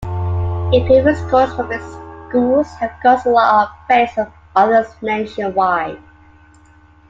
[0.73, 1.85] Improving scores from its
[2.27, 6.01] schools have caused a lot of praise from others nationwide.